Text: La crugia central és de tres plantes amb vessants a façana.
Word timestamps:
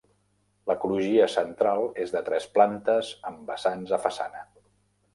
La 0.71 0.75
crugia 0.85 1.27
central 1.33 1.83
és 2.05 2.15
de 2.17 2.23
tres 2.31 2.49
plantes 2.57 3.15
amb 3.33 3.55
vessants 3.55 3.97
a 4.01 4.05
façana. 4.09 4.47